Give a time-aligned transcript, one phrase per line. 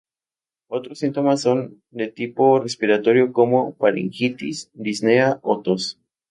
[0.67, 5.99] Otros síntomas son de tipo respiratorio como faringitis, disnea o tos.